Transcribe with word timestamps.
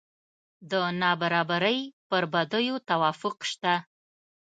د 0.71 0.73
نابرابرۍ 1.01 1.79
پر 2.09 2.23
بدیو 2.33 2.75
توافق 2.89 3.37
شته. 3.51 3.73